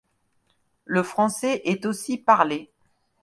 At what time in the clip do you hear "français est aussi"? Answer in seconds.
1.03-2.17